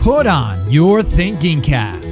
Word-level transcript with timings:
Put 0.00 0.26
on 0.26 0.70
your 0.70 1.02
thinking 1.02 1.60
cap, 1.60 2.02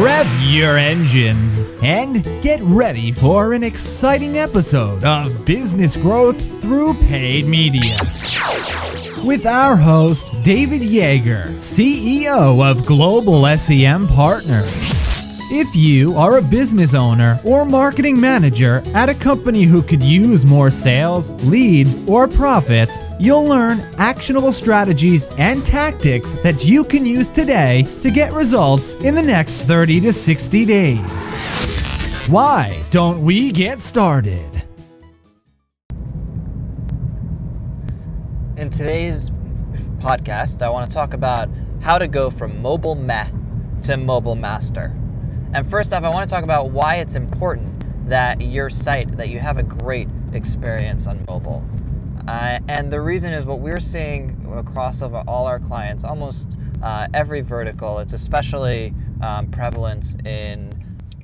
rev 0.00 0.26
your 0.44 0.78
engines, 0.78 1.62
and 1.82 2.24
get 2.40 2.58
ready 2.62 3.12
for 3.12 3.52
an 3.52 3.62
exciting 3.62 4.38
episode 4.38 5.04
of 5.04 5.44
Business 5.44 5.94
Growth 5.94 6.40
Through 6.62 6.94
Paid 6.94 7.44
Media. 7.44 7.94
With 9.26 9.44
our 9.44 9.76
host, 9.76 10.26
David 10.42 10.80
Yeager, 10.80 11.44
CEO 11.60 12.64
of 12.64 12.86
Global 12.86 13.46
SEM 13.58 14.08
Partners. 14.08 15.13
If 15.56 15.76
you 15.76 16.16
are 16.16 16.38
a 16.38 16.42
business 16.42 16.94
owner 16.94 17.38
or 17.44 17.64
marketing 17.64 18.20
manager 18.20 18.82
at 18.92 19.08
a 19.08 19.14
company 19.14 19.62
who 19.62 19.82
could 19.82 20.02
use 20.02 20.44
more 20.44 20.68
sales, 20.68 21.30
leads, 21.44 21.94
or 22.08 22.26
profits, 22.26 22.98
you'll 23.20 23.44
learn 23.44 23.78
actionable 23.96 24.50
strategies 24.50 25.26
and 25.38 25.64
tactics 25.64 26.32
that 26.42 26.64
you 26.64 26.82
can 26.82 27.06
use 27.06 27.28
today 27.28 27.84
to 28.00 28.10
get 28.10 28.32
results 28.32 28.94
in 28.94 29.14
the 29.14 29.22
next 29.22 29.62
30 29.62 30.00
to 30.00 30.12
60 30.12 30.64
days. 30.64 31.34
Why 32.28 32.82
don't 32.90 33.24
we 33.24 33.52
get 33.52 33.80
started? 33.80 34.64
In 38.56 38.70
today's 38.72 39.30
podcast, 39.98 40.62
I 40.62 40.68
want 40.68 40.90
to 40.90 40.94
talk 40.94 41.14
about 41.14 41.48
how 41.80 41.96
to 41.96 42.08
go 42.08 42.32
from 42.32 42.60
mobile 42.60 42.96
meh 42.96 43.30
to 43.84 43.96
mobile 43.96 44.34
master. 44.34 44.92
And 45.54 45.70
first 45.70 45.92
off, 45.92 46.02
I 46.02 46.08
want 46.08 46.28
to 46.28 46.34
talk 46.34 46.42
about 46.42 46.72
why 46.72 46.96
it's 46.96 47.14
important 47.14 48.08
that 48.08 48.40
your 48.40 48.68
site, 48.68 49.16
that 49.16 49.28
you 49.28 49.38
have 49.38 49.56
a 49.56 49.62
great 49.62 50.08
experience 50.32 51.06
on 51.06 51.24
mobile. 51.28 51.64
Uh, 52.26 52.58
and 52.66 52.92
the 52.92 53.00
reason 53.00 53.32
is 53.32 53.46
what 53.46 53.60
we're 53.60 53.78
seeing 53.78 54.52
across 54.52 55.00
all 55.00 55.46
our 55.46 55.60
clients, 55.60 56.02
almost 56.02 56.56
uh, 56.82 57.06
every 57.14 57.40
vertical. 57.40 58.00
It's 58.00 58.14
especially 58.14 58.92
um, 59.20 59.46
prevalent 59.46 60.26
in 60.26 60.72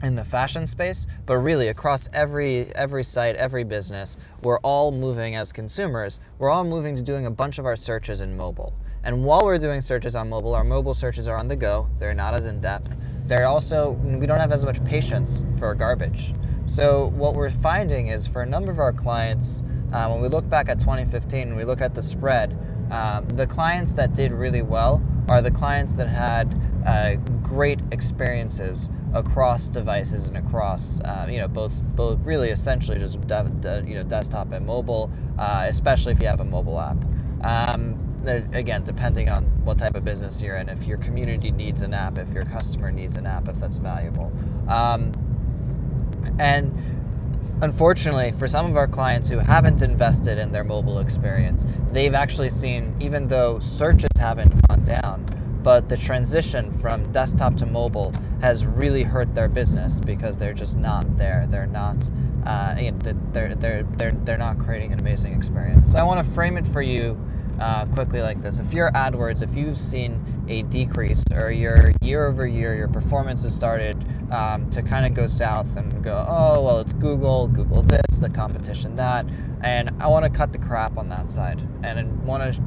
in 0.05 0.15
the 0.15 0.25
fashion 0.25 0.67
space, 0.67 1.09
but 1.27 1.37
really 1.39 1.69
across 1.69 2.09
every 2.13 2.73
every 2.77 3.03
site, 3.03 3.35
every 3.35 3.65
business, 3.65 4.17
we're 4.43 4.61
all 4.61 4.93
moving 4.93 5.35
as 5.35 5.51
consumers. 5.51 6.21
We're 6.39 6.51
all 6.51 6.65
moving 6.65 6.95
to 6.95 7.03
doing 7.03 7.27
a 7.27 7.31
bunch 7.31 7.59
of 7.59 7.67
our 7.67 7.77
searches 7.77 8.21
in 8.21 8.37
mobile. 8.37 8.75
And 9.03 9.25
while 9.25 9.41
we're 9.43 9.59
doing 9.59 9.81
searches 9.81 10.15
on 10.15 10.29
mobile, 10.29 10.55
our 10.55 10.65
mobile 10.65 10.95
searches 10.95 11.27
are 11.27 11.37
on 11.37 11.49
the 11.49 11.57
go. 11.57 11.89
They're 11.99 12.15
not 12.15 12.35
as 12.35 12.45
in 12.45 12.61
depth 12.61 12.93
they're 13.31 13.47
also 13.47 13.93
we 14.03 14.27
don't 14.27 14.41
have 14.41 14.51
as 14.51 14.65
much 14.65 14.85
patience 14.85 15.45
for 15.61 15.73
garbage. 15.77 16.35
So 16.67 17.11
what 17.15 17.35
we're 17.35 17.53
finding 17.63 18.09
is 18.09 18.27
for 18.27 18.43
a 18.43 18.47
number 18.47 18.73
of 18.73 18.81
our 18.81 18.93
clients, 18.93 19.63
uh, 19.93 20.09
when 20.09 20.21
we 20.21 20.27
look 20.27 20.49
back 20.49 20.69
at 20.69 20.81
2015 20.81 21.49
and 21.49 21.57
we 21.57 21.65
look 21.65 21.81
at 21.81 21.95
the 21.95 22.03
spread, 22.03 22.59
um, 22.91 23.29
the 23.29 23.47
clients 23.47 23.95
that 23.95 24.15
did 24.15 24.33
really 24.33 24.63
well 24.63 25.01
are 25.29 25.41
the 25.41 25.51
clients 25.51 25.95
that 25.95 26.09
had 26.09 26.61
uh, 26.85 27.15
great 27.41 27.79
experiences 27.93 28.91
across 29.15 29.69
devices 29.69 30.27
and 30.27 30.37
across 30.37 31.01
uh, 31.03 31.27
you 31.31 31.39
know 31.39 31.47
both 31.47 31.73
both 31.95 32.19
really 32.25 32.51
essentially 32.51 32.99
just 32.99 33.21
de- 33.29 33.53
de- 33.61 33.85
you 33.87 33.95
know 33.95 34.03
desktop 34.03 34.51
and 34.51 34.67
mobile, 34.67 35.09
uh, 35.39 35.67
especially 35.69 36.13
if 36.13 36.21
you 36.21 36.27
have 36.27 36.41
a 36.41 36.45
mobile 36.45 36.81
app. 36.81 36.97
Um, 37.45 38.10
again, 38.27 38.85
depending 38.85 39.29
on 39.29 39.45
what 39.65 39.79
type 39.79 39.95
of 39.95 40.05
business 40.05 40.41
you're 40.41 40.57
in, 40.57 40.69
if 40.69 40.85
your 40.85 40.99
community 40.99 41.51
needs 41.51 41.83
an 41.83 41.95
app, 41.95 42.19
if 42.19 42.29
your 42.31 42.45
customer 42.45 42.91
needs 42.91 43.17
an 43.17 43.27
app, 43.27 43.49
if 43.49 43.59
that's 43.59 43.77
valuable. 43.77 44.33
Um, 44.69 45.13
and 46.39 46.73
unfortunately, 47.63 48.33
for 48.39 48.49
some 48.49 48.67
of 48.67 48.77
our 48.77 48.89
clients 48.89 49.29
who 49.29 49.39
haven't 49.39 49.83
invested 49.83 50.39
in 50.39 50.53
their 50.53 50.65
mobile 50.65 50.99
experience, 50.99 51.65
they've 51.93 52.15
actually 52.15 52.51
seen, 52.51 52.95
even 53.01 53.29
though 53.29 53.59
searches 53.59 54.11
haven't 54.19 54.55
gone 54.69 54.85
down, 54.85 55.27
but 55.63 55.89
the 55.89 55.97
transition 55.97 56.79
from 56.81 57.11
desktop 57.13 57.57
to 57.59 57.67
mobile 57.67 58.15
has 58.41 58.65
really 58.65 59.03
hurt 59.03 59.35
their 59.35 59.49
business 59.49 60.01
because 60.01 60.39
they're 60.39 60.55
just 60.55 60.77
not 60.77 61.19
there. 61.19 61.47
They're 61.49 61.67
not. 61.67 61.97
Uh, 62.47 62.75
they're, 63.33 63.55
they're, 63.55 63.83
they're, 63.85 64.13
they're 64.25 64.39
not 64.39 64.59
creating 64.59 64.95
an 64.95 65.01
amazing 65.01 65.35
experience. 65.35 65.91
So 65.93 65.99
I 65.99 66.03
want 66.03 66.27
to 66.27 66.35
frame 66.35 66.57
it 66.57 66.67
for 66.73 66.81
you 66.81 67.21
uh, 67.61 67.87
quickly 67.87 68.23
like 68.23 68.43
this. 68.43 68.59
If 68.59 68.73
you're 68.73 68.91
AdWords, 68.93 69.43
if 69.43 69.55
you've 69.55 69.79
seen 69.79 70.45
a 70.49 70.63
decrease 70.63 71.23
or 71.33 71.51
your 71.51 71.93
year 72.01 72.27
over 72.27 72.47
year, 72.47 72.75
your 72.75 72.89
performance 72.89 73.43
has 73.43 73.55
started 73.55 73.97
um, 74.33 74.71
to 74.71 74.83
kind 74.83 75.07
of 75.07 75.15
go 75.15 75.27
south 75.27 75.67
and 75.77 76.03
go, 76.03 76.25
oh, 76.29 76.63
well, 76.63 76.81
it's 76.81 76.93
Google, 76.95 77.49
Google 77.49 77.83
this, 77.83 78.03
the 78.21 78.31
competition 78.31 78.97
that, 78.97 79.27
and 79.63 79.91
I 80.01 80.07
want 80.09 80.25
to 80.25 80.31
cut 80.31 80.53
the 80.53 80.59
crap 80.59 80.97
on 80.97 81.09
that 81.11 81.31
side 81.31 81.61
and 81.83 81.99
I 81.99 82.05
want 82.25 82.55
to 82.55 82.61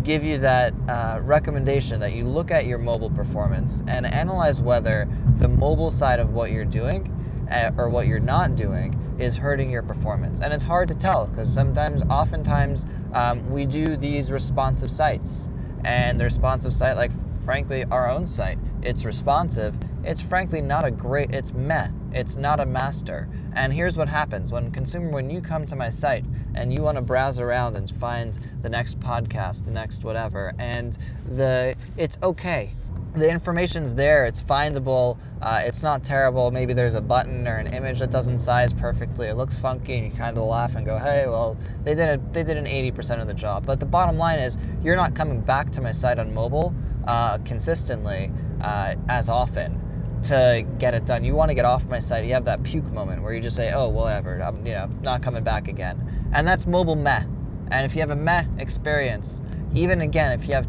give 0.00 0.24
you 0.24 0.38
that 0.38 0.72
uh, 0.88 1.20
recommendation 1.22 2.00
that 2.00 2.12
you 2.12 2.26
look 2.26 2.50
at 2.50 2.66
your 2.66 2.78
mobile 2.78 3.10
performance 3.10 3.82
and 3.86 4.06
analyze 4.06 4.60
whether 4.60 5.06
the 5.36 5.48
mobile 5.48 5.90
side 5.90 6.18
of 6.18 6.30
what 6.30 6.50
you're 6.50 6.64
doing 6.64 7.08
uh, 7.50 7.70
or 7.76 7.90
what 7.90 8.06
you're 8.06 8.18
not 8.18 8.56
doing 8.56 8.98
is 9.22 9.36
hurting 9.36 9.70
your 9.70 9.82
performance. 9.82 10.40
And 10.40 10.52
it's 10.52 10.64
hard 10.64 10.88
to 10.88 10.94
tell 10.94 11.26
because 11.26 11.52
sometimes, 11.52 12.02
oftentimes, 12.10 12.86
um, 13.12 13.48
we 13.50 13.66
do 13.66 13.96
these 13.96 14.30
responsive 14.30 14.90
sites, 14.90 15.50
and 15.84 16.18
the 16.18 16.24
responsive 16.24 16.74
site, 16.74 16.96
like 16.96 17.12
frankly, 17.44 17.84
our 17.90 18.08
own 18.08 18.26
site, 18.26 18.58
it's 18.82 19.04
responsive. 19.04 19.74
It's 20.04 20.20
frankly 20.20 20.60
not 20.60 20.84
a 20.84 20.90
great, 20.90 21.30
it's 21.30 21.52
meh. 21.52 21.88
It's 22.12 22.36
not 22.36 22.60
a 22.60 22.66
master. 22.66 23.28
And 23.54 23.72
here's 23.72 23.96
what 23.96 24.08
happens 24.08 24.52
when 24.52 24.70
consumer, 24.70 25.10
when 25.10 25.30
you 25.30 25.40
come 25.40 25.66
to 25.66 25.76
my 25.76 25.90
site 25.90 26.24
and 26.54 26.72
you 26.72 26.82
want 26.82 26.96
to 26.96 27.02
browse 27.02 27.38
around 27.38 27.76
and 27.76 27.90
find 27.90 28.38
the 28.62 28.68
next 28.68 29.00
podcast, 29.00 29.64
the 29.64 29.70
next 29.70 30.04
whatever, 30.04 30.52
and 30.58 30.96
the, 31.36 31.74
it's 31.96 32.18
okay 32.22 32.74
the 33.14 33.28
information's 33.28 33.94
there 33.94 34.24
it's 34.24 34.42
findable 34.42 35.18
uh, 35.42 35.60
it's 35.62 35.82
not 35.82 36.02
terrible 36.02 36.50
maybe 36.50 36.72
there's 36.72 36.94
a 36.94 37.00
button 37.00 37.46
or 37.46 37.58
an 37.58 37.66
image 37.68 37.98
that 37.98 38.10
doesn't 38.10 38.38
size 38.38 38.72
perfectly 38.72 39.28
it 39.28 39.36
looks 39.36 39.58
funky 39.58 39.98
and 39.98 40.10
you 40.10 40.18
kind 40.18 40.38
of 40.38 40.44
laugh 40.44 40.74
and 40.76 40.86
go 40.86 40.98
hey 40.98 41.26
well 41.26 41.56
they 41.84 41.94
did 41.94 42.08
a, 42.08 42.32
they 42.32 42.44
did 42.44 42.56
an 42.56 42.66
80% 42.66 43.20
of 43.20 43.26
the 43.26 43.34
job. 43.34 43.66
But 43.66 43.80
the 43.80 43.86
bottom 43.86 44.16
line 44.16 44.38
is 44.38 44.56
you're 44.82 44.96
not 44.96 45.14
coming 45.14 45.40
back 45.40 45.72
to 45.72 45.80
my 45.80 45.92
site 45.92 46.18
on 46.18 46.32
mobile 46.32 46.74
uh, 47.06 47.38
consistently 47.38 48.30
uh, 48.60 48.94
as 49.08 49.28
often 49.28 49.78
to 50.24 50.64
get 50.78 50.94
it 50.94 51.04
done. 51.04 51.24
You 51.24 51.34
want 51.34 51.48
to 51.48 51.54
get 51.54 51.64
off 51.64 51.84
my 51.86 51.98
site 51.98 52.24
you 52.24 52.34
have 52.34 52.44
that 52.44 52.62
puke 52.62 52.90
moment 52.92 53.22
where 53.22 53.34
you 53.34 53.40
just 53.40 53.56
say 53.56 53.72
oh 53.72 53.88
whatever 53.88 54.40
i'm 54.40 54.64
you 54.64 54.74
know 54.74 54.86
not 55.02 55.22
coming 55.22 55.42
back 55.42 55.68
again. 55.68 56.30
And 56.32 56.46
that's 56.46 56.66
mobile 56.66 56.96
meh. 56.96 57.24
And 57.70 57.86
if 57.86 57.94
you 57.94 58.00
have 58.00 58.10
a 58.10 58.16
meh 58.16 58.44
experience 58.58 59.42
even 59.74 60.02
again, 60.02 60.32
if 60.32 60.46
you 60.46 60.54
have 60.54 60.66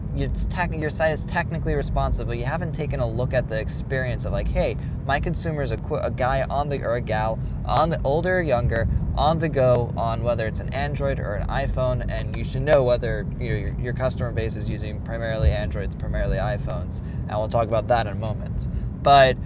tech, 0.50 0.72
your 0.74 0.90
site 0.90 1.12
is 1.12 1.26
technically 1.26 1.74
responsive, 1.74 2.28
but 2.28 2.38
you 2.38 2.46
haven't 2.46 2.72
taken 2.72 3.02
a 3.02 3.08
look 3.08 3.34
at 3.34 3.50
the 3.50 3.60
experience 3.60 4.24
of 4.24 4.32
like, 4.32 4.48
hey, 4.48 4.78
my 5.06 5.20
consumer 5.20 5.62
is 5.62 5.72
a, 5.72 5.80
a 6.02 6.12
guy 6.12 6.46
on 6.50 6.70
the 6.70 6.82
or 6.82 6.96
a 6.96 7.02
gal 7.02 7.38
on 7.66 7.90
the 7.90 8.00
older 8.04 8.40
or 8.40 8.42
younger 8.42 8.88
on 9.16 9.40
the 9.40 9.50
go 9.50 9.94
on 9.96 10.24
whether 10.24 10.48
it's 10.48 10.60
an 10.60 10.70
Android 10.70 11.20
or 11.20 11.36
an 11.36 11.48
iPhone, 11.48 12.06
and 12.10 12.36
you 12.36 12.44
should 12.44 12.62
know 12.62 12.84
whether 12.84 13.28
you 13.40 13.50
know, 13.50 13.56
your, 13.56 13.74
your 13.76 13.94
customer 13.94 14.32
base 14.32 14.56
is 14.56 14.70
using 14.70 15.02
primarily 15.02 15.52
Androids, 15.52 15.96
primarily 15.96 16.38
iPhones, 16.38 17.00
and 17.28 17.32
we'll 17.32 17.50
talk 17.50 17.68
about 17.68 17.88
that 17.88 18.08
in 18.08 18.14
a 18.14 18.16
moment. 18.16 18.68
But 19.04 19.38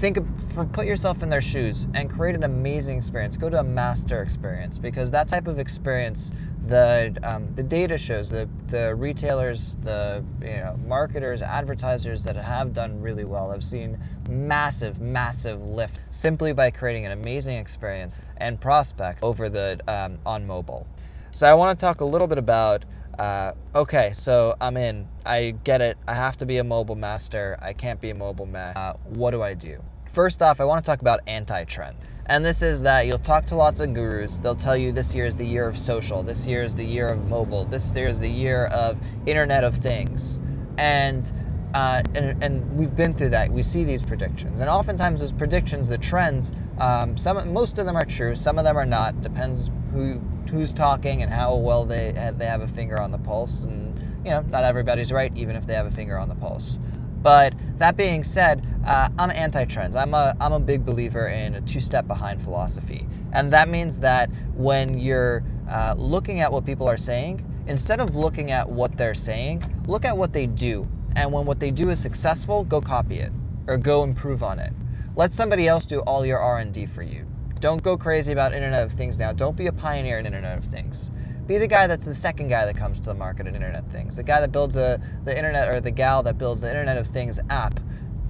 think 0.00 0.16
of, 0.16 0.26
put 0.72 0.86
yourself 0.86 1.22
in 1.22 1.28
their 1.28 1.40
shoes 1.40 1.86
and 1.94 2.10
create 2.10 2.34
an 2.34 2.42
amazing 2.42 2.98
experience. 2.98 3.36
Go 3.36 3.48
to 3.48 3.60
a 3.60 3.64
master 3.64 4.22
experience 4.22 4.78
because 4.78 5.10
that 5.12 5.28
type 5.28 5.46
of 5.46 5.58
experience 5.58 6.32
the 6.66 7.16
um, 7.22 7.52
the 7.54 7.62
data 7.62 7.98
shows 7.98 8.30
the 8.30 8.48
the 8.68 8.94
retailers, 8.94 9.76
the 9.82 10.24
you 10.40 10.48
know, 10.48 10.78
marketers, 10.86 11.42
advertisers 11.42 12.22
that 12.24 12.36
have 12.36 12.72
done 12.72 13.00
really 13.00 13.24
well 13.24 13.50
have 13.50 13.64
seen 13.64 13.98
massive, 14.28 15.00
massive 15.00 15.60
lift 15.60 15.98
simply 16.10 16.52
by 16.52 16.70
creating 16.70 17.06
an 17.06 17.12
amazing 17.12 17.56
experience 17.56 18.14
and 18.38 18.60
prospect 18.60 19.22
over 19.22 19.48
the 19.48 19.80
um, 19.88 20.18
on 20.24 20.46
mobile. 20.46 20.86
So 21.32 21.46
I 21.46 21.54
want 21.54 21.78
to 21.78 21.84
talk 21.84 22.00
a 22.00 22.04
little 22.04 22.26
bit 22.26 22.38
about. 22.38 22.84
Uh, 23.18 23.52
okay, 23.74 24.12
so 24.16 24.56
I'm 24.60 24.76
in. 24.76 25.06
I 25.26 25.54
get 25.64 25.80
it. 25.80 25.98
I 26.08 26.14
have 26.14 26.38
to 26.38 26.46
be 26.46 26.58
a 26.58 26.64
mobile 26.64 26.94
master. 26.94 27.58
I 27.60 27.72
can't 27.74 28.00
be 28.00 28.10
a 28.10 28.14
mobile 28.14 28.46
man. 28.46 28.76
Uh, 28.76 28.94
what 29.04 29.32
do 29.32 29.42
I 29.42 29.54
do? 29.54 29.82
First 30.12 30.42
off, 30.42 30.60
I 30.60 30.64
want 30.64 30.84
to 30.84 30.86
talk 30.86 31.00
about 31.00 31.20
anti-trend. 31.26 31.96
And 32.26 32.44
this 32.44 32.60
is 32.60 32.82
that 32.82 33.06
you'll 33.06 33.18
talk 33.18 33.46
to 33.46 33.56
lots 33.56 33.80
of 33.80 33.94
gurus. 33.94 34.38
They'll 34.40 34.54
tell 34.54 34.76
you 34.76 34.92
this 34.92 35.14
year 35.14 35.24
is 35.24 35.36
the 35.36 35.46
year 35.46 35.66
of 35.66 35.78
social, 35.78 36.22
this 36.22 36.46
year 36.46 36.62
is 36.62 36.74
the 36.74 36.84
year 36.84 37.08
of 37.08 37.26
mobile, 37.28 37.64
this 37.64 37.94
year 37.96 38.08
is 38.08 38.18
the 38.18 38.28
year 38.28 38.66
of 38.66 38.98
Internet 39.26 39.64
of 39.64 39.76
Things. 39.76 40.38
And 40.76 41.30
uh, 41.74 42.02
and, 42.14 42.42
and, 42.42 42.76
we've 42.76 42.94
been 42.94 43.14
through 43.14 43.30
that. 43.30 43.50
We 43.50 43.62
see 43.62 43.82
these 43.82 44.02
predictions, 44.02 44.60
and 44.60 44.68
oftentimes 44.68 45.20
those 45.20 45.32
predictions, 45.32 45.88
the 45.88 45.96
trends, 45.96 46.52
um, 46.76 47.16
some 47.16 47.50
most 47.50 47.78
of 47.78 47.86
them 47.86 47.96
are 47.96 48.04
true, 48.04 48.34
some 48.34 48.58
of 48.58 48.64
them 48.64 48.76
are 48.76 48.84
not. 48.84 49.22
Depends 49.22 49.70
who 49.94 50.20
who's 50.50 50.70
talking 50.70 51.22
and 51.22 51.32
how 51.32 51.56
well 51.56 51.86
they 51.86 52.12
they 52.36 52.44
have 52.44 52.60
a 52.60 52.68
finger 52.68 53.00
on 53.00 53.10
the 53.10 53.16
pulse. 53.16 53.62
And 53.62 53.98
you 54.22 54.32
know, 54.32 54.42
not 54.42 54.64
everybody's 54.64 55.12
right, 55.12 55.32
even 55.34 55.56
if 55.56 55.66
they 55.66 55.72
have 55.72 55.86
a 55.86 55.90
finger 55.90 56.18
on 56.18 56.28
the 56.28 56.34
pulse. 56.34 56.78
But 57.22 57.54
that 57.78 57.96
being 57.96 58.22
said, 58.22 58.66
uh, 58.84 59.08
I'm 59.18 59.30
anti-trends. 59.30 59.96
I'm 59.96 60.14
a 60.14 60.34
I'm 60.40 60.52
a 60.52 60.60
big 60.60 60.84
believer 60.84 61.28
in 61.28 61.54
a 61.54 61.60
two-step 61.60 62.06
behind 62.06 62.42
philosophy, 62.42 63.06
and 63.32 63.52
that 63.52 63.68
means 63.68 64.00
that 64.00 64.30
when 64.54 64.98
you're 64.98 65.44
uh, 65.68 65.94
looking 65.96 66.40
at 66.40 66.52
what 66.52 66.64
people 66.66 66.88
are 66.88 66.96
saying, 66.96 67.44
instead 67.66 68.00
of 68.00 68.16
looking 68.16 68.50
at 68.50 68.68
what 68.68 68.96
they're 68.96 69.14
saying, 69.14 69.62
look 69.86 70.04
at 70.04 70.16
what 70.16 70.32
they 70.32 70.46
do. 70.46 70.88
And 71.16 71.32
when 71.32 71.44
what 71.46 71.60
they 71.60 71.70
do 71.70 71.90
is 71.90 72.00
successful, 72.00 72.64
go 72.64 72.80
copy 72.80 73.18
it 73.18 73.32
or 73.66 73.76
go 73.76 74.02
improve 74.02 74.42
on 74.42 74.58
it. 74.58 74.72
Let 75.16 75.32
somebody 75.32 75.68
else 75.68 75.84
do 75.84 76.00
all 76.00 76.24
your 76.24 76.38
R&D 76.38 76.86
for 76.86 77.02
you. 77.02 77.26
Don't 77.60 77.82
go 77.82 77.96
crazy 77.96 78.32
about 78.32 78.54
Internet 78.54 78.82
of 78.82 78.92
Things 78.92 79.18
now. 79.18 79.32
Don't 79.32 79.56
be 79.56 79.66
a 79.66 79.72
pioneer 79.72 80.18
in 80.18 80.26
Internet 80.26 80.58
of 80.58 80.64
Things. 80.64 81.10
Be 81.46 81.58
the 81.58 81.66
guy 81.66 81.86
that's 81.86 82.04
the 82.06 82.14
second 82.14 82.48
guy 82.48 82.66
that 82.66 82.76
comes 82.76 82.98
to 82.98 83.04
the 83.04 83.14
market 83.14 83.46
in 83.46 83.54
Internet 83.54 83.90
Things. 83.92 84.16
The 84.16 84.22
guy 84.22 84.40
that 84.40 84.52
builds 84.52 84.76
a, 84.76 85.00
the 85.24 85.36
Internet 85.36 85.74
or 85.74 85.80
the 85.80 85.90
gal 85.90 86.22
that 86.24 86.38
builds 86.38 86.62
the 86.62 86.68
Internet 86.68 86.96
of 86.98 87.08
Things 87.08 87.38
app 87.50 87.78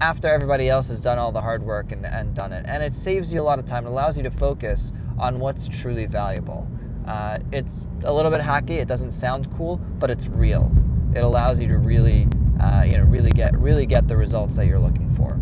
after 0.02 0.26
everybody 0.26 0.68
else 0.68 0.88
has 0.88 0.98
done 0.98 1.16
all 1.16 1.30
the 1.30 1.40
hard 1.40 1.62
work 1.62 1.92
and, 1.92 2.04
and 2.04 2.34
done 2.34 2.52
it. 2.52 2.64
And 2.66 2.82
it 2.82 2.92
saves 2.92 3.32
you 3.32 3.40
a 3.40 3.44
lot 3.44 3.60
of 3.60 3.66
time. 3.66 3.86
It 3.86 3.90
allows 3.90 4.16
you 4.16 4.24
to 4.24 4.32
focus 4.32 4.92
on 5.16 5.38
what's 5.38 5.68
truly 5.68 6.06
valuable. 6.06 6.66
Uh, 7.06 7.38
it's 7.52 7.86
a 8.02 8.12
little 8.12 8.32
bit 8.32 8.40
hacky. 8.40 8.80
It 8.80 8.88
doesn't 8.88 9.12
sound 9.12 9.48
cool, 9.56 9.76
but 9.76 10.10
it's 10.10 10.26
real. 10.26 10.72
It 11.14 11.22
allows 11.22 11.60
you 11.60 11.68
to 11.68 11.78
really, 11.78 12.26
uh, 12.60 12.82
you 12.82 12.96
know, 12.96 13.04
really 13.04 13.30
get 13.30 13.56
really 13.56 13.86
get 13.86 14.08
the 14.08 14.16
results 14.16 14.56
that 14.56 14.66
you're 14.66 14.80
looking 14.80 15.14
for. 15.14 15.38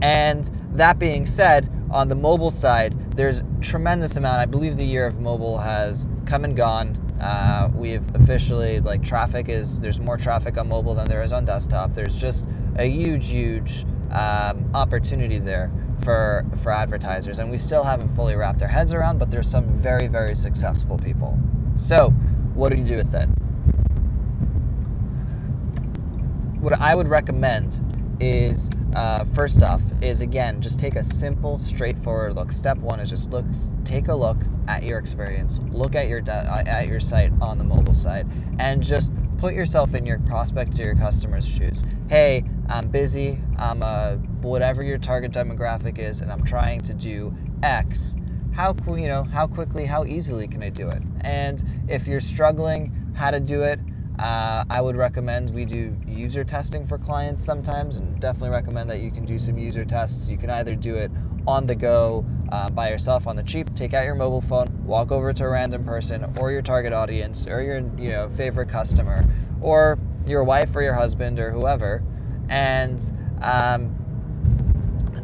And 0.00 0.50
that 0.72 0.98
being 0.98 1.26
said, 1.26 1.70
on 1.90 2.08
the 2.08 2.14
mobile 2.14 2.50
side, 2.50 3.14
there's 3.16 3.42
tremendous 3.60 4.16
amount. 4.16 4.40
I 4.40 4.46
believe 4.46 4.78
the 4.78 4.84
year 4.84 5.06
of 5.06 5.20
mobile 5.20 5.58
has 5.58 6.06
come 6.24 6.44
and 6.44 6.56
gone. 6.56 6.96
Uh, 7.20 7.68
we've 7.74 8.04
officially 8.14 8.80
like 8.80 9.02
traffic 9.02 9.50
is 9.50 9.78
there's 9.80 10.00
more 10.00 10.16
traffic 10.16 10.56
on 10.56 10.68
mobile 10.68 10.94
than 10.94 11.06
there 11.06 11.22
is 11.22 11.32
on 11.32 11.44
desktop. 11.44 11.94
There's 11.94 12.14
just 12.16 12.46
a 12.78 12.88
huge, 12.88 13.28
huge 13.28 13.84
um, 14.12 14.70
opportunity 14.74 15.38
there 15.38 15.70
for 16.04 16.46
for 16.62 16.72
advertisers, 16.72 17.38
and 17.38 17.50
we 17.50 17.58
still 17.58 17.84
haven't 17.84 18.14
fully 18.14 18.34
wrapped 18.34 18.62
our 18.62 18.68
heads 18.68 18.92
around. 18.92 19.18
But 19.18 19.30
there's 19.30 19.50
some 19.50 19.66
very, 19.80 20.06
very 20.06 20.34
successful 20.34 20.96
people. 20.96 21.38
So, 21.76 22.10
what 22.54 22.70
do 22.70 22.78
you 22.78 22.84
do 22.84 22.96
with 22.96 23.14
it? 23.14 23.28
What 26.60 26.80
I 26.80 26.94
would 26.94 27.08
recommend 27.08 27.80
is 28.20 28.68
uh, 28.96 29.24
first 29.34 29.62
off 29.62 29.80
is 30.00 30.20
again 30.20 30.60
just 30.60 30.80
take 30.80 30.96
a 30.96 31.04
simple 31.04 31.58
straightforward 31.58 32.34
look 32.34 32.50
step 32.50 32.76
one 32.78 32.98
is 32.98 33.08
just 33.10 33.30
look 33.30 33.44
take 33.84 34.08
a 34.08 34.14
look 34.14 34.38
at 34.66 34.82
your 34.82 34.98
experience 34.98 35.60
look 35.70 35.94
at 35.94 36.08
your 36.08 36.20
uh, 36.28 36.64
at 36.66 36.88
your 36.88 36.98
site 36.98 37.30
on 37.40 37.58
the 37.58 37.64
mobile 37.64 37.94
side 37.94 38.26
and 38.58 38.82
just 38.82 39.12
put 39.38 39.54
yourself 39.54 39.94
in 39.94 40.04
your 40.04 40.18
prospect 40.20 40.78
or 40.80 40.82
your 40.82 40.96
customer's 40.96 41.46
shoes 41.46 41.84
hey 42.08 42.42
i'm 42.68 42.88
busy 42.88 43.38
i'm 43.56 43.82
a 43.82 44.18
whatever 44.40 44.82
your 44.82 44.98
target 44.98 45.30
demographic 45.30 45.98
is 45.98 46.20
and 46.20 46.32
i'm 46.32 46.42
trying 46.42 46.80
to 46.80 46.92
do 46.92 47.32
x 47.62 48.16
how 48.50 48.74
you 48.88 49.06
know 49.06 49.22
how 49.22 49.46
quickly 49.46 49.86
how 49.86 50.04
easily 50.04 50.48
can 50.48 50.60
i 50.60 50.68
do 50.68 50.88
it 50.88 51.02
and 51.20 51.62
if 51.86 52.08
you're 52.08 52.20
struggling 52.20 52.92
how 53.14 53.30
to 53.30 53.38
do 53.38 53.62
it 53.62 53.78
uh, 54.18 54.64
I 54.68 54.80
would 54.80 54.96
recommend 54.96 55.54
we 55.54 55.64
do 55.64 55.96
user 56.04 56.42
testing 56.42 56.88
for 56.88 56.98
clients 56.98 57.44
sometimes, 57.44 57.94
and 57.94 58.18
definitely 58.18 58.50
recommend 58.50 58.90
that 58.90 58.98
you 58.98 59.12
can 59.12 59.24
do 59.24 59.38
some 59.38 59.56
user 59.56 59.84
tests. 59.84 60.28
You 60.28 60.36
can 60.36 60.50
either 60.50 60.74
do 60.74 60.96
it 60.96 61.12
on 61.46 61.66
the 61.66 61.76
go 61.76 62.26
uh, 62.50 62.68
by 62.70 62.90
yourself 62.90 63.26
on 63.26 63.36
the 63.36 63.42
cheap, 63.42 63.74
take 63.74 63.94
out 63.94 64.04
your 64.04 64.14
mobile 64.14 64.40
phone, 64.40 64.66
walk 64.84 65.12
over 65.12 65.32
to 65.32 65.44
a 65.44 65.48
random 65.48 65.84
person 65.84 66.34
or 66.38 66.50
your 66.50 66.62
target 66.62 66.92
audience 66.92 67.46
or 67.46 67.62
your 67.62 67.78
you 67.98 68.10
know 68.10 68.30
favorite 68.36 68.68
customer 68.68 69.24
or 69.60 69.98
your 70.26 70.44
wife 70.44 70.74
or 70.74 70.82
your 70.82 70.94
husband 70.94 71.38
or 71.38 71.50
whoever, 71.50 72.02
and 72.48 73.12
um, 73.42 73.94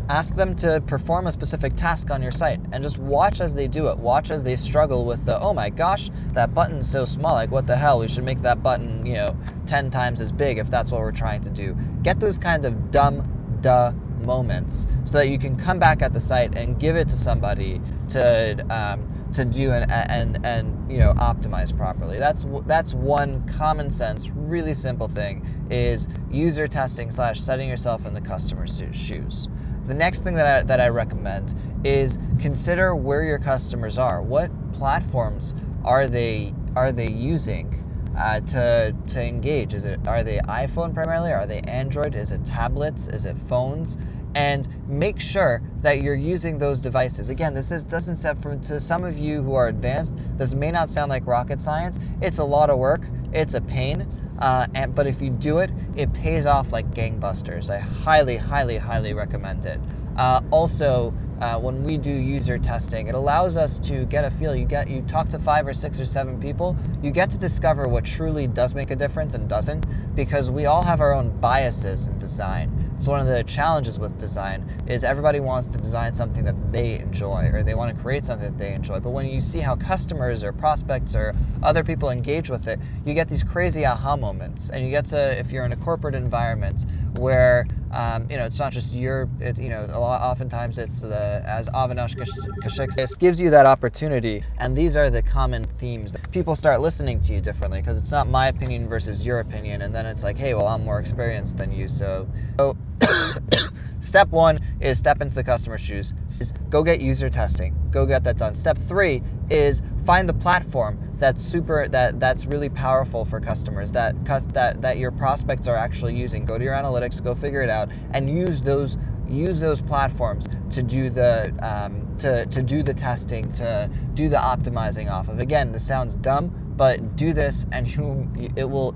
ask 0.09 0.35
them 0.35 0.55
to 0.57 0.83
perform 0.87 1.27
a 1.27 1.33
specific 1.33 1.75
task 1.77 2.11
on 2.11 2.23
your 2.23 2.33
site 2.33 2.61
and 2.73 2.85
just 2.85 2.99
watch 2.99 3.41
as 3.41 3.55
they 3.55 3.69
do 3.69 3.89
it. 3.89 3.99
Watch 3.99 4.31
as 4.31 4.45
they 4.45 4.57
struggle 4.57 5.05
with 5.05 5.25
the, 5.25 5.39
oh 5.41 5.55
my 5.55 5.71
gosh, 5.71 6.11
that 6.33 6.55
button's 6.55 6.91
so 6.91 7.05
small. 7.05 7.33
Like, 7.33 7.51
what 7.51 7.67
the 7.67 7.77
hell? 7.77 8.01
We 8.01 8.09
should 8.09 8.25
make 8.25 8.43
that 8.43 8.63
button, 8.63 9.07
you 9.07 9.15
know, 9.15 9.37
10 9.67 9.91
times 9.91 10.21
as 10.21 10.31
big 10.31 10.59
if 10.59 10.71
that's 10.71 10.91
what 10.91 11.01
we're 11.01 11.13
trying 11.13 11.43
to 11.43 11.51
do. 11.51 11.77
Get 12.03 12.21
those 12.21 12.39
kinds 12.39 12.67
of 12.67 12.91
dumb, 12.91 13.59
duh 13.61 13.93
moments 14.25 14.87
so 15.05 15.13
that 15.13 15.29
you 15.29 15.39
can 15.39 15.57
come 15.57 15.79
back 15.79 16.03
at 16.03 16.13
the 16.13 16.21
site 16.21 16.57
and 16.57 16.79
give 16.79 16.97
it 16.97 17.09
to 17.11 17.17
somebody 17.17 17.81
to 18.11 18.65
um, 18.71 19.09
to 19.35 19.45
do 19.45 19.73
and, 19.73 19.91
and 19.91 20.45
and 20.47 20.91
you 20.91 20.99
know 20.99 21.13
optimize 21.15 21.77
properly. 21.77 22.19
That's 22.19 22.45
that's 22.67 22.95
one 22.95 23.47
common 23.49 23.91
sense, 23.93 24.29
really 24.31 24.75
simple 24.75 25.09
thing 25.09 25.47
is 25.71 26.09
user 26.31 26.69
testing 26.69 27.11
slash 27.11 27.41
setting 27.41 27.69
yourself 27.69 28.07
in 28.07 28.15
the 28.15 28.21
customer's 28.21 28.83
shoes. 28.93 29.49
The 29.87 29.95
next 29.95 30.21
thing 30.23 30.35
that 30.35 30.47
I, 30.47 30.63
that 30.63 30.81
I 30.81 30.89
recommend 30.89 31.55
is 31.85 32.19
consider 32.41 32.95
where 32.95 33.25
your 33.25 33.39
customers 33.39 33.99
are. 33.99 34.23
What 34.23 34.51
platforms 34.73 35.55
are 35.85 36.09
they 36.09 36.55
are 36.77 36.93
they 36.93 37.09
using 37.11 37.81
uh, 38.17 38.41
to 38.41 38.95
to 39.09 39.23
engage? 39.23 39.75
Is 39.75 39.85
it 39.85 40.01
are 40.07 40.25
they 40.25 40.39
iPhone 40.39 40.95
primarily? 40.95 41.33
Are 41.33 41.47
they 41.47 41.61
Android? 41.61 42.15
Is 42.15 42.33
it 42.33 42.45
tablets? 42.47 43.09
Is 43.09 43.25
it 43.27 43.37
phones? 43.49 43.99
And 44.35 44.69
make 44.89 45.21
sure 45.21 45.63
that 45.83 46.03
you're 46.03 46.15
using 46.15 46.59
those 46.59 46.81
devices. 46.81 47.29
Again, 47.31 47.55
this 47.55 47.71
is, 47.71 47.83
doesn't 47.85 48.17
set 48.17 48.41
for 48.43 48.57
to 48.57 48.81
some 48.81 49.05
of 49.05 49.17
you 49.17 49.43
who 49.43 49.55
are 49.55 49.69
advanced. 49.69 50.13
This 50.39 50.55
may 50.55 50.71
not 50.71 50.91
sound 50.91 51.11
like 51.11 51.27
rocket 51.27 51.61
science. 51.61 51.99
It's 52.21 52.39
a 52.39 52.45
lot 52.45 52.71
of 52.71 52.79
work. 52.79 53.03
It's 53.33 53.55
a 53.55 53.61
pain. 53.61 54.07
Uh, 54.41 54.67
and, 54.75 54.95
but 54.95 55.07
if 55.07 55.21
you 55.21 55.31
do 55.31 55.59
it, 55.59 55.71
it 55.97 56.13
pays 56.13 56.47
off 56.47 56.73
like 56.73 56.91
gangbusters. 56.91 57.71
I 57.71 57.79
highly, 57.79 58.37
highly, 58.37 58.77
highly 58.77 59.13
recommend 59.15 59.65
it. 59.65 59.81
Uh, 60.17 60.41
also, 60.51 61.15
uh, 61.41 61.59
when 61.59 61.83
we 61.85 61.97
do 61.97 62.11
user 62.11 62.59
testing, 62.59 63.09
it 63.09 63.15
allows 63.15 63.57
us 63.57 63.79
to 63.81 64.07
get 64.07 64.25
a 64.25 64.31
feel. 64.31 64.55
You 64.55 64.65
get 64.65 64.89
you 64.89 65.03
talk 65.03 65.29
to 65.31 65.39
five 65.39 65.67
or 65.67 65.73
six 65.75 65.99
or 66.01 66.07
seven 66.07 66.41
people, 66.41 66.77
you 67.03 67.11
get 67.11 67.31
to 67.33 67.39
discover 67.39 67.89
what 67.89 68.05
truly 68.05 68.47
does 68.47 68.75
make 68.75 68.91
a 68.91 68.97
difference 68.97 69.35
and 69.35 69.49
doesn't, 69.49 69.87
because 70.15 70.51
we 70.51 70.67
all 70.67 70.83
have 70.83 71.01
our 71.01 71.13
own 71.13 71.39
biases 71.41 72.07
in 72.07 72.19
design. 72.19 72.84
So 72.99 73.11
one 73.11 73.21
of 73.21 73.27
the 73.27 73.45
challenges 73.45 73.99
with 73.99 74.19
design 74.19 74.65
is 74.87 75.05
everybody 75.05 75.41
wants 75.41 75.69
to 75.69 75.79
design 75.79 76.15
something 76.15 76.45
that 76.45 76.73
they 76.73 76.99
enjoy 76.99 77.51
or 77.53 77.63
they 77.63 77.75
want 77.75 77.95
to 77.95 78.03
create 78.03 78.25
something 78.25 78.51
that 78.51 78.59
they 78.59 78.73
enjoy. 78.73 79.01
But 79.01 79.11
when 79.11 79.27
you 79.27 79.41
see 79.41 79.61
how 79.61 79.77
customers 79.77 80.43
or 80.43 80.53
prospects 80.53 81.15
or 81.15 81.35
other 81.63 81.85
people 81.85 82.11
engage 82.11 82.51
with 82.51 82.67
it, 82.67 82.81
you 83.05 83.15
get 83.15 83.29
these 83.29 83.43
crazy 83.43 83.85
aha 83.85 84.17
moments. 84.17 84.71
And 84.71 84.85
you 84.85 84.91
get 84.91 85.07
to, 85.07 85.39
if 85.39 85.53
you're 85.53 85.65
in 85.65 85.73
a 85.73 85.77
corporate 85.77 86.15
environment 86.15 86.85
where 87.17 87.67
um, 87.95 88.27
you 88.29 88.37
know, 88.37 88.45
it's 88.45 88.59
not 88.59 88.73
just 88.73 88.93
your, 88.93 89.29
it, 89.39 89.57
you 89.57 89.69
know, 89.69 89.85
a 89.85 89.99
lot, 89.99 90.21
oftentimes 90.21 90.79
it's 90.79 91.01
the, 91.01 91.43
as 91.47 91.69
Avinash 91.69 92.17
Kaushik 92.17 92.93
says, 92.93 93.15
gives 93.15 93.39
you 93.41 93.51
that 93.51 93.67
opportunity. 93.67 94.43
And 94.59 94.77
these 94.77 94.97
are 94.97 95.11
the 95.11 95.23
common 95.23 95.63
themes 95.79 96.11
that 96.11 96.29
people 96.33 96.57
start 96.57 96.81
listening 96.81 97.21
to 97.21 97.33
you 97.33 97.41
differently 97.41 97.81
because 97.81 97.97
it's 97.97 98.11
not 98.11 98.27
my 98.27 98.49
opinion 98.49 98.89
versus 98.89 99.25
your 99.25 99.39
opinion. 99.39 99.83
And 99.83 99.95
then 99.95 100.07
it's 100.07 100.25
like, 100.25 100.37
hey, 100.37 100.55
well, 100.55 100.67
I'm 100.67 100.85
more 100.85 100.99
experienced 100.99 101.57
than 101.57 101.71
you. 101.71 101.87
So, 101.87 102.29
so 102.59 102.77
step 104.01 104.31
one 104.31 104.61
is 104.81 104.99
step 104.99 105.21
into 105.21 105.35
the 105.35 105.45
customer's 105.45 105.81
shoes, 105.81 106.15
is 106.41 106.53
go 106.71 106.83
get 106.83 107.01
user 107.01 107.31
testing, 107.31 107.75
go 107.91 108.07
get 108.07 108.25
that 108.25 108.37
done. 108.37 108.55
Step 108.55 108.79
three 108.89 109.23
is 109.51 109.83
find 110.07 110.29
the 110.29 110.35
platform 110.35 110.99
that's 111.19 111.43
super 111.43 111.89
that 111.89 112.21
that's 112.21 112.47
really 112.47 112.69
powerful 112.69 113.25
for 113.25 113.41
customers 113.41 113.93
that 113.93 114.15
that 114.53 114.81
that 114.83 114.99
your 114.99 115.11
prospects 115.11 115.69
are 115.69 115.77
actually 115.77 116.15
using 116.15 116.45
go 116.45 116.59
to 116.59 116.65
your 116.65 116.75
analytics 116.75 117.23
go 117.23 117.35
figure 117.35 117.63
it 117.63 117.71
out 117.71 117.89
and 118.13 118.29
use 118.29 118.61
those 118.63 118.99
use 119.29 119.61
those 119.61 119.81
platforms 119.81 120.47
to 120.73 120.83
do 120.83 121.11
the 121.11 121.53
um, 121.63 122.07
to, 122.19 122.45
to 122.47 122.63
do 122.63 122.83
the 122.83 122.95
testing 122.95 123.51
to 123.53 123.89
do 124.15 124.29
the 124.29 124.37
optimizing 124.37 125.11
off 125.11 125.29
of 125.29 125.39
again 125.39 125.73
this 125.73 125.87
sounds 125.87 126.15
dumb 126.17 126.53
but 126.77 127.17
do 127.17 127.33
this 127.33 127.67
and 127.73 127.89
you 127.97 128.29
it 128.57 128.65
will 128.65 128.95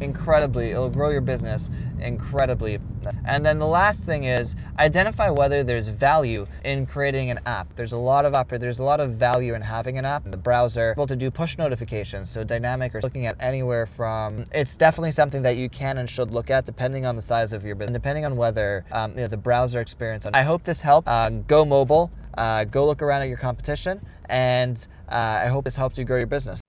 incredibly 0.00 0.70
it'll 0.70 0.90
grow 0.90 1.10
your 1.10 1.20
business 1.20 1.70
incredibly. 2.00 2.78
And 3.24 3.44
then 3.44 3.58
the 3.58 3.66
last 3.66 4.04
thing 4.04 4.24
is 4.24 4.56
identify 4.78 5.30
whether 5.30 5.62
there's 5.62 5.88
value 5.88 6.46
in 6.64 6.86
creating 6.86 7.30
an 7.30 7.40
app. 7.46 7.74
There's 7.76 7.92
a 7.92 7.96
lot 7.96 8.24
of 8.24 8.34
app, 8.34 8.48
there's 8.48 8.78
a 8.78 8.82
lot 8.82 9.00
of 9.00 9.12
value 9.12 9.54
in 9.54 9.62
having 9.62 9.98
an 9.98 10.04
app. 10.04 10.24
in 10.24 10.30
The 10.30 10.36
browser 10.36 10.92
able 10.96 11.06
to 11.06 11.16
do 11.16 11.30
push 11.30 11.58
notifications, 11.58 12.30
so 12.30 12.44
dynamic 12.44 12.94
or 12.94 13.00
looking 13.00 13.26
at 13.26 13.36
anywhere 13.40 13.86
from. 13.86 14.46
It's 14.52 14.76
definitely 14.76 15.12
something 15.12 15.42
that 15.42 15.56
you 15.56 15.68
can 15.68 15.98
and 15.98 16.08
should 16.08 16.30
look 16.30 16.50
at 16.50 16.66
depending 16.66 17.06
on 17.06 17.16
the 17.16 17.22
size 17.22 17.52
of 17.52 17.64
your 17.64 17.74
business, 17.74 17.94
depending 17.94 18.24
on 18.24 18.36
whether 18.36 18.84
um, 18.92 19.12
you 19.12 19.18
know, 19.18 19.28
the 19.28 19.36
browser 19.36 19.80
experience. 19.80 20.26
I 20.32 20.42
hope 20.42 20.64
this 20.64 20.80
helped. 20.80 21.08
Uh, 21.08 21.30
go 21.46 21.64
mobile. 21.64 22.10
Uh, 22.36 22.64
go 22.64 22.86
look 22.86 23.00
around 23.00 23.22
at 23.22 23.28
your 23.28 23.38
competition, 23.38 24.04
and 24.28 24.86
uh, 25.08 25.40
I 25.44 25.46
hope 25.46 25.64
this 25.64 25.76
helped 25.76 25.96
you 25.96 26.04
grow 26.04 26.18
your 26.18 26.26
business. 26.26 26.60